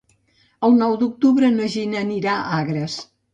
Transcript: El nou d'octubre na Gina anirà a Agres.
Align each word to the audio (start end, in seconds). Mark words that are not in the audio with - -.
El 0.67 0.71
nou 0.77 0.95
d'octubre 1.01 1.51
na 1.59 1.67
Gina 1.75 2.01
anirà 2.05 2.35
a 2.39 2.59
Agres. 2.63 2.99